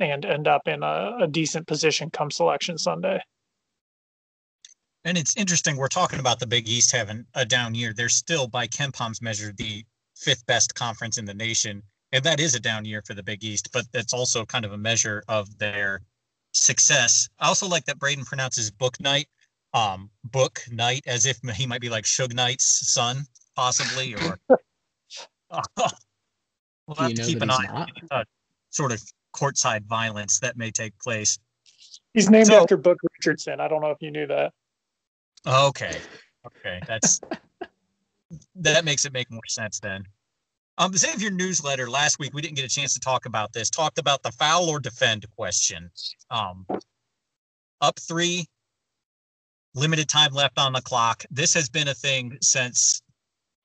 [0.00, 3.20] and end up in a, a decent position come selection Sunday.
[5.04, 5.76] And it's interesting.
[5.76, 7.92] We're talking about the Big East having a down year.
[7.92, 9.84] They're still, by KenPom's measure, the
[10.16, 13.44] fifth best conference in the nation, and that is a down year for the Big
[13.44, 13.68] East.
[13.72, 16.00] But that's also kind of a measure of their
[16.52, 17.28] success.
[17.38, 19.28] I also like that Braden pronounces book night,
[19.74, 24.38] um, book night, as if he might be like Suge Knight's son, possibly, or
[26.86, 28.24] we'll have to keep an eye on uh,
[28.70, 29.02] sort of
[29.36, 31.38] courtside violence that may take place.
[32.14, 33.60] He's named so, after Book Richardson.
[33.60, 34.52] I don't know if you knew that.
[35.46, 36.00] Okay.
[36.46, 36.80] Okay.
[36.86, 37.20] That's
[38.56, 40.04] that makes it make more sense then.
[40.76, 43.70] Um, the Xavier newsletter last week, we didn't get a chance to talk about this.
[43.70, 45.90] Talked about the foul or defend question.
[46.30, 46.66] Um,
[47.80, 48.46] up three,
[49.74, 51.24] limited time left on the clock.
[51.30, 53.02] This has been a thing since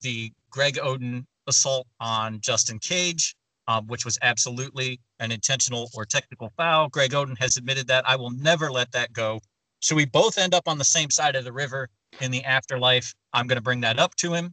[0.01, 3.35] the Greg Oden assault on Justin Cage,
[3.67, 6.89] um, which was absolutely an intentional or technical foul.
[6.89, 8.07] Greg Oden has admitted that.
[8.07, 9.39] I will never let that go.
[9.79, 11.89] So we both end up on the same side of the river
[12.21, 13.13] in the afterlife.
[13.33, 14.51] I'm going to bring that up to him.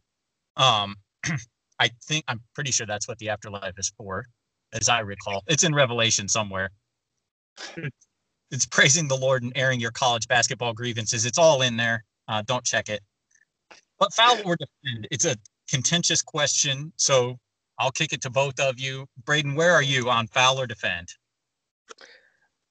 [0.55, 0.95] Um,
[1.79, 4.25] I think I'm pretty sure that's what the afterlife is for,
[4.73, 5.43] as I recall.
[5.47, 6.71] It's in Revelation somewhere.
[8.51, 11.25] it's praising the Lord and airing your college basketball grievances.
[11.25, 12.03] It's all in there.
[12.27, 13.01] Uh, don't check it.
[13.99, 15.07] But foul or defend?
[15.11, 15.35] It's a
[15.69, 17.37] contentious question, so
[17.79, 19.05] I'll kick it to both of you.
[19.25, 21.09] Braden, where are you on foul or defend?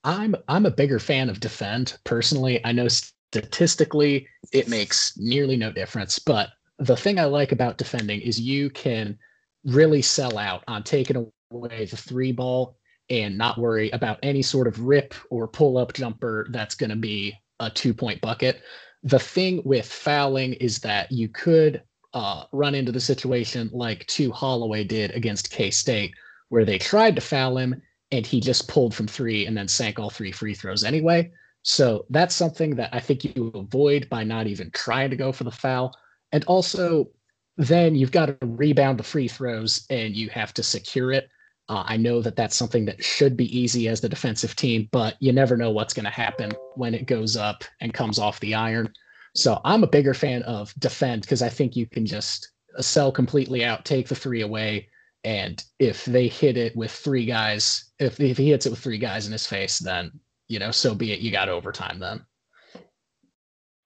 [0.07, 2.65] I'm I'm a bigger fan of defend personally.
[2.65, 8.21] I know statistically it makes nearly no difference, but the thing I like about defending
[8.21, 9.19] is you can
[9.65, 12.77] really sell out on taking away the three ball
[13.11, 16.97] and not worry about any sort of rip or pull up jumper that's going to
[16.97, 18.63] be a two point bucket.
[19.03, 21.83] The thing with fouling is that you could
[22.15, 26.15] uh, run into the situation like Tu Holloway did against K State,
[26.49, 29.99] where they tried to foul him and he just pulled from three and then sank
[29.99, 31.31] all three free throws anyway.
[31.63, 35.45] So that's something that I think you avoid by not even trying to go for
[35.45, 35.97] the foul.
[36.33, 37.09] And also,
[37.57, 41.29] then you've got to rebound the free throws and you have to secure it.
[41.69, 45.17] Uh, I know that that's something that should be easy as the defensive team, but
[45.19, 48.55] you never know what's going to happen when it goes up and comes off the
[48.55, 48.93] iron.
[49.35, 53.65] So I'm a bigger fan of defend because I think you can just sell completely
[53.65, 54.89] out, take the three away,
[55.27, 58.97] and if they hit it with three guys, if if he hits it with three
[58.97, 60.13] guys in his face, then
[60.47, 61.19] you know, so be it.
[61.19, 62.25] You got overtime then.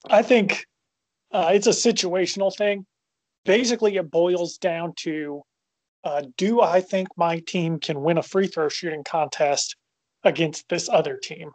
[0.05, 0.67] I think
[1.33, 2.85] uh, it's a situational thing.
[3.47, 5.43] Basically, it boils down to
[6.05, 9.77] uh, do I think my team can win a free throw shooting contest
[10.25, 11.53] against this other team?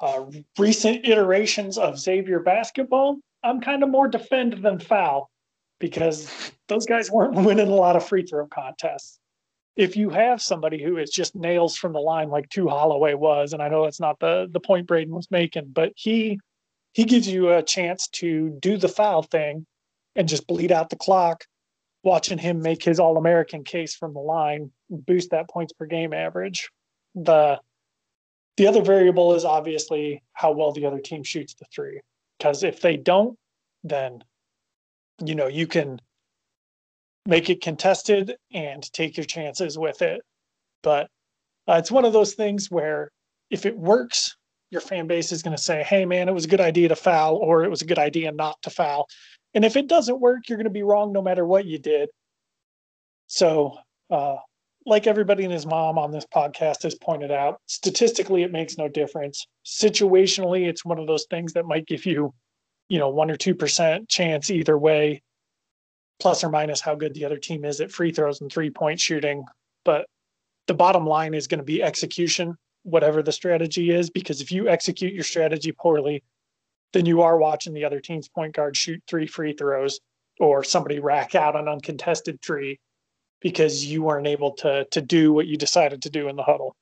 [0.00, 0.24] Uh,
[0.58, 5.30] recent iterations of Xavier basketball, I'm kind of more defend than foul
[5.78, 9.18] because those guys weren't winning a lot of free throw contests.
[9.76, 13.52] if you have somebody who is just nails from the line like Tu Holloway was,
[13.52, 16.40] and I know that's not the the point Braden was making, but he
[16.92, 19.66] he gives you a chance to do the foul thing
[20.14, 21.44] and just bleed out the clock.
[22.02, 26.12] Watching him make his All American case from the line boost that points per game
[26.14, 26.70] average.
[27.16, 27.60] The
[28.56, 32.00] the other variable is obviously how well the other team shoots the three.
[32.38, 33.36] Because if they don't,
[33.84, 34.22] then
[35.24, 36.00] you know you can
[37.26, 40.20] make it contested and take your chances with it.
[40.82, 41.08] But
[41.68, 43.10] uh, it's one of those things where
[43.50, 44.36] if it works,
[44.70, 46.96] your fan base is going to say, hey, man, it was a good idea to
[46.96, 49.08] foul, or it was a good idea not to foul.
[49.54, 52.08] And if it doesn't work, you're going to be wrong no matter what you did.
[53.28, 53.78] So,
[54.10, 54.36] uh,
[54.84, 58.88] like everybody and his mom on this podcast has pointed out, statistically, it makes no
[58.88, 59.46] difference.
[59.64, 62.32] Situationally, it's one of those things that might give you,
[62.88, 65.22] you know, one or 2% chance either way
[66.18, 69.00] plus or minus how good the other team is at free throws and three point
[69.00, 69.44] shooting.
[69.84, 70.06] But
[70.66, 74.68] the bottom line is going to be execution, whatever the strategy is, because if you
[74.68, 76.22] execute your strategy poorly,
[76.92, 80.00] then you are watching the other team's point guard shoot three free throws
[80.40, 82.78] or somebody rack out an uncontested three
[83.40, 86.74] because you weren't able to to do what you decided to do in the huddle.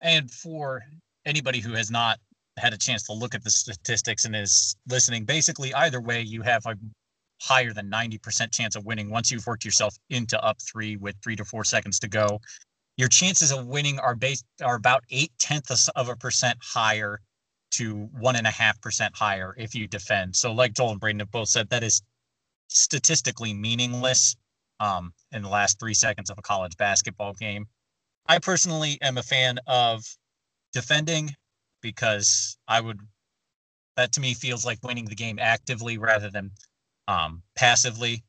[0.00, 0.82] And for
[1.24, 2.18] anybody who has not
[2.56, 6.42] had a chance to look at the statistics and is listening, basically either way, you
[6.42, 6.76] have a
[7.40, 11.36] higher than 90% chance of winning once you've worked yourself into up three with three
[11.36, 12.40] to four seconds to go.
[12.96, 17.20] Your chances of winning are based are about eight tenths of a percent higher
[17.72, 20.36] to one and a half percent higher if you defend.
[20.36, 22.02] So, like Joel and Braden have both said, that is
[22.68, 24.36] statistically meaningless
[24.78, 27.66] um, in the last three seconds of a college basketball game.
[28.26, 30.04] I personally am a fan of
[30.72, 31.34] defending
[31.84, 32.98] because I would
[33.96, 36.50] that to me feels like winning the game actively rather than
[37.06, 38.24] um, passively.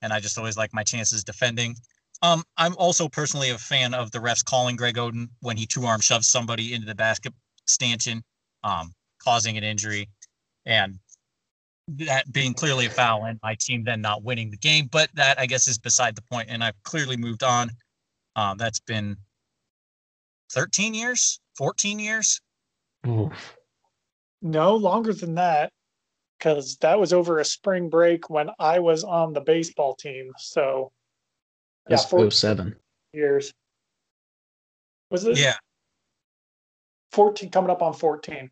[0.00, 1.74] And I just always like my chances defending.
[2.22, 5.86] Um, I'm also personally a fan of the refs calling Greg Oden when he two
[5.86, 7.32] arm shoves somebody into the basket
[7.66, 8.22] stanchion,
[8.62, 8.92] um,
[9.24, 10.08] causing an injury,
[10.66, 10.98] and
[11.88, 14.88] that being clearly a foul, and my team then not winning the game.
[14.90, 17.70] But that I guess is beside the point, and I've clearly moved on.
[18.36, 19.16] Um, that's been
[20.52, 22.40] 13 years, 14 years
[23.08, 23.56] Oof.
[24.42, 25.72] No, longer than that,
[26.38, 30.32] because that was over a spring break when I was on the baseball team.
[30.38, 30.92] So,
[31.88, 32.76] yeah, four, 07.
[33.12, 33.52] years.
[35.10, 35.38] Was it?
[35.38, 35.54] Yeah.
[37.12, 38.50] 14, coming up on 14.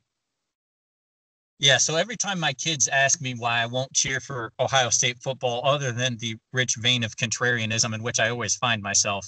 [1.58, 5.18] Yeah, so every time my kids ask me why I won't cheer for Ohio State
[5.22, 9.26] football, other than the rich vein of contrarianism in which I always find myself,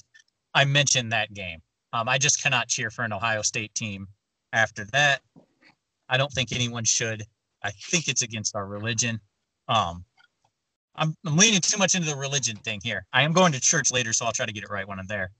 [0.55, 1.61] I mention that game.
[1.95, 4.09] Um, I just cannot cheer for an Ohio State team
[4.53, 5.21] after that.
[6.09, 7.25] I don't think anyone should.
[7.63, 9.21] I think it's against our religion.
[9.69, 10.05] Um,
[10.95, 13.07] I'm, I'm leaning too much into the religion thing here.
[13.13, 15.07] I am going to church later, so I'll try to get it right when I'm
[15.07, 15.31] there.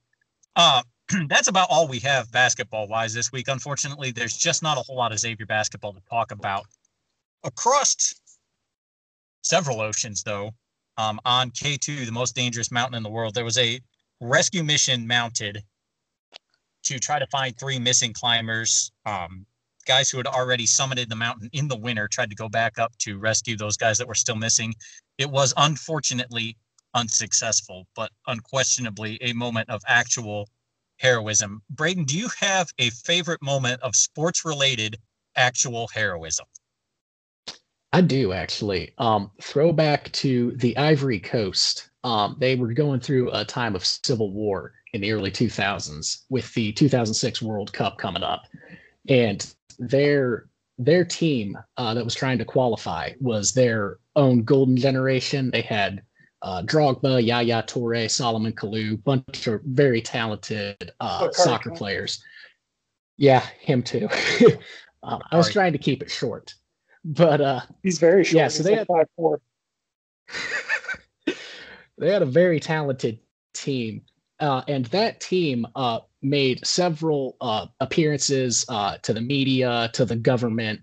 [0.57, 0.83] Uh,
[1.29, 3.49] that's about all we have basketball wise this week.
[3.49, 6.67] Unfortunately, there's just not a whole lot of Xavier basketball to talk about.
[7.45, 8.21] Across
[9.43, 10.51] several oceans, though,
[10.97, 13.81] um, on K2, the most dangerous mountain in the world, there was a
[14.21, 15.63] rescue mission mounted
[16.85, 18.91] to try to find three missing climbers.
[19.05, 19.47] Um,
[19.87, 22.97] guys who had already summited the mountain in the winter tried to go back up
[22.99, 24.75] to rescue those guys that were still missing.
[25.17, 26.57] It was unfortunately
[26.95, 30.49] unsuccessful, but unquestionably a moment of actual
[30.99, 31.63] heroism.
[31.71, 34.97] Braden, do you have a favorite moment of sports related
[35.37, 36.47] actual heroism?
[37.93, 38.93] I do actually.
[38.99, 41.89] Um, throwback to the Ivory Coast.
[42.05, 46.53] Um, they were going through a time of civil war in the early 2000s with
[46.55, 48.47] the 2006 World Cup coming up,
[49.09, 50.49] and their
[50.79, 55.51] their team uh, that was trying to qualify was their own golden generation.
[55.51, 56.03] They had
[56.43, 62.23] uh, Drogba, Yaya Toure, Salomon Kalou, bunch of very talented uh, soccer players.
[63.17, 64.09] Yeah, him too.
[65.03, 66.55] um, I was trying to keep it short,
[67.05, 68.39] but uh, he's very short.
[68.39, 69.41] Yeah, so he's they like had five four.
[71.99, 73.19] they had a very talented
[73.53, 74.03] team
[74.41, 80.17] uh, and that team uh, made several uh, appearances uh, to the media, to the
[80.17, 80.81] government,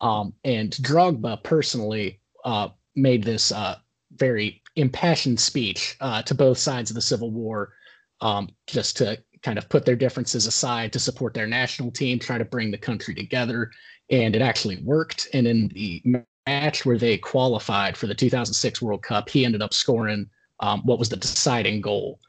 [0.00, 3.76] um, and Drogba personally uh, made this uh,
[4.16, 7.72] very impassioned speech to both sides of the Civil War,
[8.20, 12.38] um, just to kind of put their differences aside to support their national team, try
[12.38, 13.70] to bring the country together,
[14.10, 15.28] and it actually worked.
[15.32, 16.02] And in the
[16.46, 20.28] match where they qualified for the 2006 World Cup, he ended up scoring
[20.60, 22.20] um, what was the deciding goal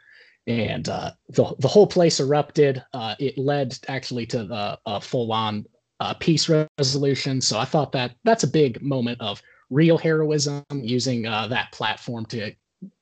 [0.48, 2.84] and uh, the the whole place erupted.
[2.94, 5.66] Uh, it led actually to the uh, full on
[6.00, 7.42] uh, peace resolution.
[7.42, 12.26] So I thought that that's a big moment of real heroism, using uh, that platform
[12.28, 12.52] to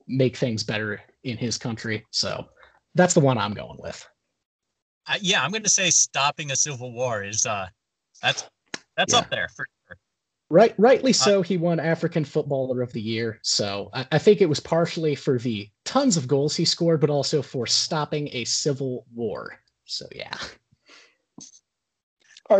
[0.08, 2.06] make things better in his country.
[2.12, 2.46] So
[2.96, 4.06] that's the one I'm going with.
[5.06, 7.68] Uh, yeah, I'm going to say stopping a civil war is uh,
[8.22, 8.46] that's
[8.98, 9.20] that's Yeah.
[9.20, 9.66] up there for.
[10.50, 11.42] Right, rightly so.
[11.42, 13.40] he won African Footballer of the Year.
[13.42, 17.10] So I, I think it was partially for the tons of goals he scored, but
[17.10, 19.60] also for stopping a civil war.
[19.84, 20.38] So yeah.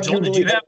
[0.02, 0.64] Joel, did you Arguably- have?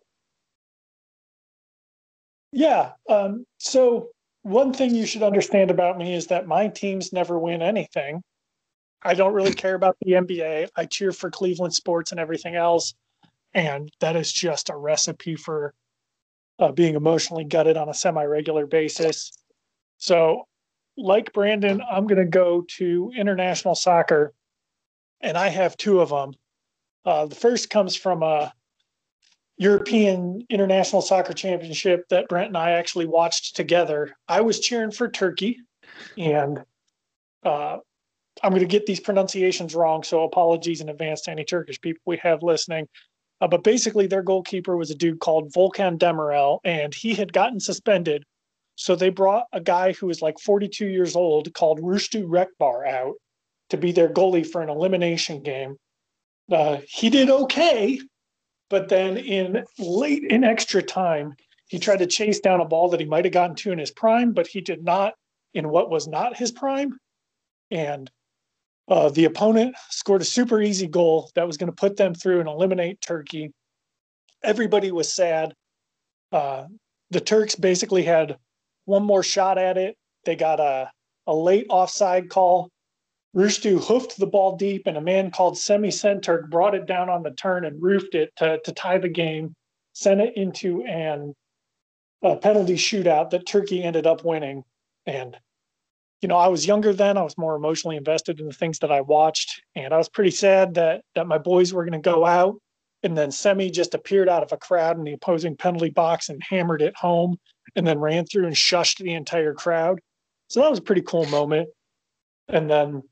[2.51, 2.91] Yeah.
[3.09, 4.09] Um, so
[4.43, 8.24] one thing you should understand about me is that my teams never win anything.
[9.01, 10.70] I don't really care about the NBA.
[10.76, 12.93] I cheer for Cleveland sports and everything else.
[13.53, 15.74] And that is just a recipe for
[16.60, 19.32] uh, being emotionally gutted on a semi regular basis.
[19.97, 20.47] So,
[20.97, 24.34] like Braden, I'm going to go to international soccer,
[25.22, 26.34] and I have two of them.
[27.05, 28.53] Uh, the first comes from a
[29.57, 34.16] European International Soccer Championship that Brent and I actually watched together.
[34.28, 35.60] I was cheering for Turkey,
[36.18, 36.64] and
[37.43, 37.78] uh,
[38.41, 42.01] I'm going to get these pronunciations wrong, so apologies in advance to any Turkish people
[42.05, 42.88] we have listening.
[43.41, 47.59] Uh, but basically, their goalkeeper was a dude called Volkan Demirel, and he had gotten
[47.59, 48.23] suspended.
[48.75, 53.15] So they brought a guy who was like 42 years old called Rüştü Reçber out
[53.69, 55.77] to be their goalie for an elimination game.
[56.51, 57.99] Uh, he did okay,
[58.69, 61.35] but then in late in extra time,
[61.67, 63.91] he tried to chase down a ball that he might have gotten to in his
[63.91, 65.13] prime, but he did not
[65.53, 66.97] in what was not his prime.
[67.71, 68.09] And
[68.89, 72.39] uh, the opponent scored a super easy goal that was going to put them through
[72.39, 73.51] and eliminate Turkey.
[74.43, 75.53] Everybody was sad.
[76.31, 76.65] Uh,
[77.11, 78.37] the Turks basically had
[78.85, 79.95] one more shot at it.
[80.25, 80.91] They got a,
[81.27, 82.69] a late offside call.
[83.35, 87.21] Rüştü hoofed the ball deep, and a man called Semih Şentürk brought it down on
[87.21, 89.53] the turn and roofed it to, to tie the game,
[89.93, 91.35] sent it into an
[92.23, 94.63] a penalty shootout that Turkey ended up winning.
[95.05, 95.37] And,
[96.22, 97.17] you know, I was younger then.
[97.17, 99.61] I was more emotionally invested in the things that I watched.
[99.76, 102.55] And I was pretty sad that that my boys were going to go out.
[103.03, 106.43] And then Semih just appeared out of a crowd in the opposing penalty box and
[106.43, 107.38] hammered it home
[107.76, 109.99] and then ran through and shushed the entire crowd.
[110.49, 111.70] So that was a pretty cool moment.
[112.49, 113.03] And then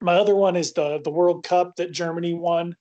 [0.00, 2.74] my other one is the the World Cup that Germany won.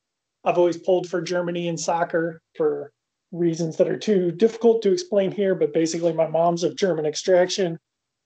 [0.43, 2.91] I've always pulled for Germany in soccer for
[3.32, 7.78] reasons that are too difficult to explain here, but basically my mom's of German extraction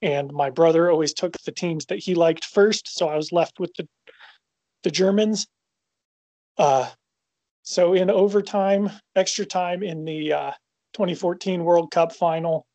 [0.02, 3.60] and my brother always took the teams that he liked first, so I was left
[3.60, 3.88] with the
[4.84, 5.48] the Germans.
[6.58, 6.90] Uh
[7.64, 10.52] so in overtime, extra time in the uh
[10.94, 12.66] 2014 World Cup final,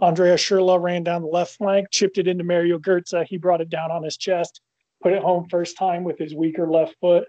[0.00, 3.26] Andrea Schürrle ran down the left flank, chipped it into Mario Goetze.
[3.26, 4.60] He brought it down on his chest,
[5.02, 7.28] put it home first time with his weaker left foot.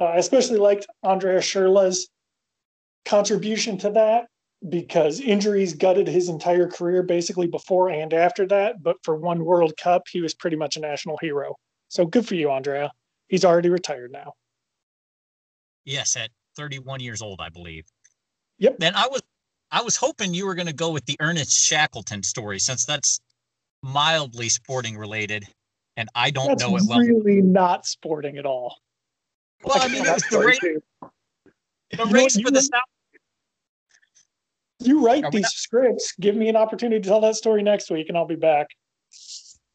[0.00, 2.08] Uh, I especially liked Andrea Schürrle's
[3.04, 4.26] contribution to that
[4.68, 8.82] because injuries gutted his entire career basically before and after that.
[8.82, 11.56] But for one World Cup, he was pretty much a national hero.
[11.88, 12.92] So good for you, Andrea.
[13.28, 14.34] He's already retired now.
[15.84, 17.84] Yes, at 31 years old, I believe.
[18.58, 18.76] Yep.
[18.80, 19.22] And I was
[19.72, 23.20] I was hoping you were going to go with the Ernest Shackleton story since that's
[23.82, 25.46] mildly sporting related,
[25.96, 27.00] and I don't That's know it well.
[27.00, 28.76] really not sporting at all.
[29.64, 30.82] well, I mean, it was the, ra- too.
[31.96, 32.82] the race for the South.
[34.84, 36.12] You write Are these not- scripts.
[36.20, 38.66] Give me an opportunity to tell that story next week, and I'll be back.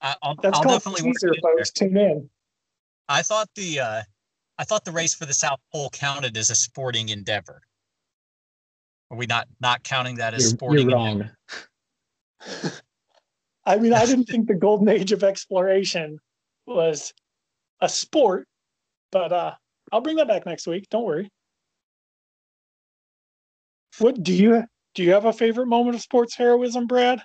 [0.01, 1.53] I- I'll, That's I'll called definitely work teaser, it in there.
[1.57, 1.71] folks.
[1.71, 2.29] Tune in.
[3.09, 4.01] I thought the uh,
[4.59, 7.61] I thought the race for the South Pole counted as a sporting endeavor.
[9.11, 10.89] Are we not not counting that as You're, sporting?
[10.89, 11.37] you're endeavor?
[12.63, 12.71] wrong.
[13.65, 16.19] I mean, I didn't think the golden age of exploration
[16.65, 17.13] was
[17.81, 18.47] a sport,
[19.11, 19.53] but uh,
[19.91, 20.87] I'll bring that back next week.
[20.89, 21.29] Don't worry.
[23.99, 24.63] What do you
[24.97, 25.03] do?
[25.03, 27.21] You have a favorite moment of sports heroism, Brad?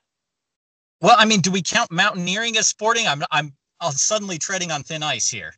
[1.00, 3.08] Well, I mean, do we count mountaineering as sporting?
[3.08, 5.52] I'm I'm I'm suddenly treading on thin ice here.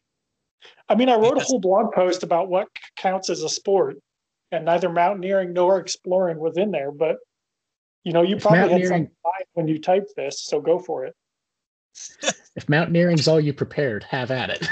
[0.89, 3.97] I mean, I wrote a whole blog post about what counts as a sport,
[4.53, 6.91] and neither mountaineering nor exploring was in there.
[6.93, 7.17] But
[8.05, 10.61] you know, you If probably had mountaineering- something in mind when you typed this, so
[10.61, 11.15] go for it.
[12.57, 14.69] If mountaineering's all you prepared, have at it.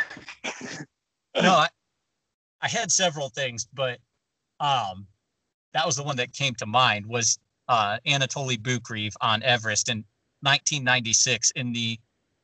[1.35, 1.69] No, I,
[2.61, 3.99] I had several things, but
[4.61, 5.09] um,
[5.73, 9.99] that was the one that came to mind was uh, Anatoli Boukreev on Everest in
[10.41, 11.99] 1996 in the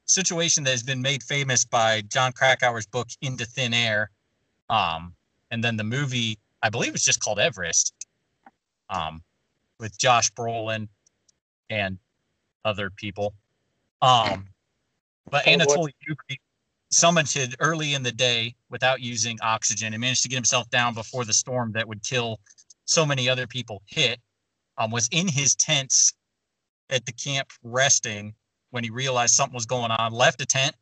[0.06, 4.10] situation that has been made famous by Jon Krakauer's book Into Thin Air,
[4.70, 5.14] um,
[5.50, 7.94] and then the movie I believe it's just called Everest,
[8.90, 9.22] um,
[9.78, 10.88] with Josh Brolin
[11.70, 11.98] and
[12.64, 13.34] other people.
[14.02, 14.46] Um,
[15.30, 16.38] but Oh, Anatoli Boukreev
[16.92, 21.24] summited early in the day without using oxygen and managed to get himself down before
[21.24, 22.40] the storm that would kill
[22.88, 24.18] so many other people hit.
[24.76, 26.12] Um, was in his tents
[26.88, 28.34] at the camp resting
[28.70, 30.74] when he realized something was going on, left a tent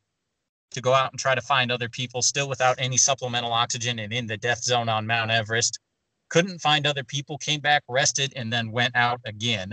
[0.73, 4.13] to go out and try to find other people still without any supplemental oxygen and
[4.13, 5.79] in the death zone on Mount Everest.
[6.29, 9.73] Couldn't find other people, came back, rested, and then went out again.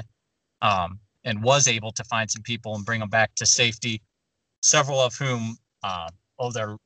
[0.61, 4.01] Um, and was able to find some people and bring them back to safety,
[4.61, 6.09] several of whom uh,
[6.39, 6.77] owe their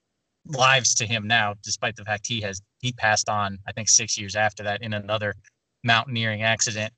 [0.45, 4.17] lives to him now, despite the fact he has he passed on, I think, six
[4.17, 5.33] years after that in another
[5.83, 6.93] mountaineering accident.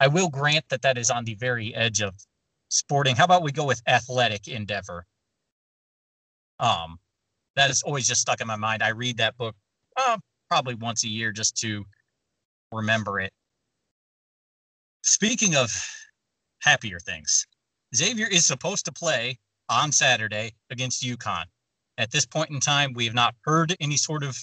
[0.00, 2.14] I will grant that that is on the very edge of
[2.68, 3.16] sporting.
[3.16, 5.06] How about we go with athletic endeavor?
[6.58, 6.98] Um,
[7.56, 8.82] that is always just stuck in my mind.
[8.82, 9.54] I read that book
[9.96, 10.18] uh,
[10.48, 11.84] probably once a year just to
[12.72, 13.32] remember it.
[15.02, 15.70] Speaking of
[16.60, 17.46] happier things,
[17.94, 21.44] Xavier is supposed to play on Saturday against UConn.
[21.98, 24.36] At this point in time, we have not heard any sort of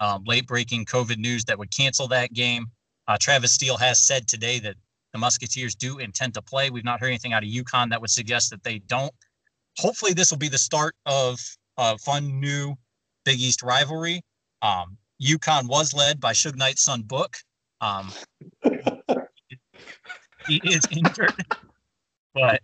[0.00, 2.66] um, late breaking COVID news that would cancel that game.
[3.06, 4.76] Uh, Travis Steele has said today that
[5.12, 6.70] the Musketeers do intend to play.
[6.70, 9.12] We've not heard anything out of UConn that would suggest that they don't.
[9.78, 11.38] Hopefully, this will be the start of
[11.76, 12.74] a fun new
[13.24, 14.20] Big East rivalry.
[14.62, 17.36] Um, UConn was led by Suge Knight's son Book.
[17.80, 18.10] Um,
[20.46, 21.34] he is injured,
[22.34, 22.60] but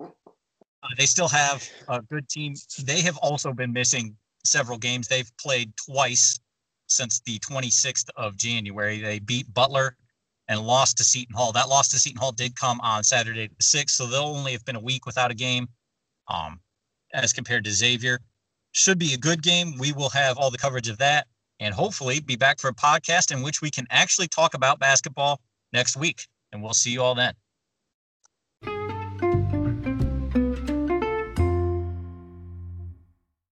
[0.00, 2.54] uh, they still have a good team.
[2.84, 4.16] They have also been missing
[4.50, 5.08] several games.
[5.08, 6.38] They've played twice
[6.86, 9.00] since the 26th of January.
[9.00, 9.96] They beat Butler
[10.48, 11.52] and lost to Seton Hall.
[11.52, 14.64] That loss to Seton Hall did come on Saturday the 6th, so they'll only have
[14.64, 15.68] been a week without a game
[16.28, 16.60] um,
[17.14, 18.20] as compared to Xavier.
[18.72, 19.78] Should be a good game.
[19.78, 21.26] We will have all the coverage of that
[21.60, 25.40] and hopefully be back for a podcast in which we can actually talk about basketball
[25.72, 26.26] next week.
[26.52, 27.34] And we'll see you all then.